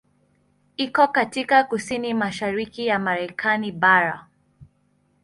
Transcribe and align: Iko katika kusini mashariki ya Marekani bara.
Iko 0.77 1.07
katika 1.07 1.63
kusini 1.63 2.13
mashariki 2.13 2.85
ya 2.87 2.99
Marekani 2.99 3.71
bara. 3.71 4.27